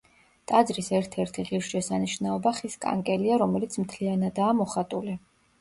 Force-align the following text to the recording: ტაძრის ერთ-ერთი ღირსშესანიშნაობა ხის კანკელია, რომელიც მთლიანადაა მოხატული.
ტაძრის 0.51 0.87
ერთ-ერთი 0.99 1.45
ღირსშესანიშნაობა 1.49 2.53
ხის 2.61 2.79
კანკელია, 2.87 3.39
რომელიც 3.45 3.81
მთლიანადაა 3.85 4.57
მოხატული. 4.65 5.17